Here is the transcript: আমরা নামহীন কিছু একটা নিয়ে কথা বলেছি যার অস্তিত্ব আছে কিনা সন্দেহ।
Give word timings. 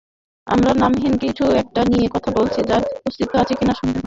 আমরা 0.47 0.71
নামহীন 0.73 1.13
কিছু 1.17 1.43
একটা 1.61 1.81
নিয়ে 1.83 2.07
কথা 2.13 2.29
বলেছি 2.31 2.59
যার 2.69 2.83
অস্তিত্ব 3.05 3.33
আছে 3.35 3.53
কিনা 3.55 3.73
সন্দেহ। 3.73 3.99